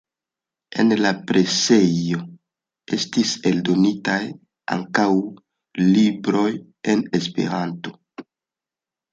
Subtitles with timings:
[0.83, 2.17] En la presejo
[2.97, 4.17] estis eldonitaj
[4.77, 5.07] ankaŭ
[5.93, 6.49] libroj
[6.95, 7.97] en Esperanto.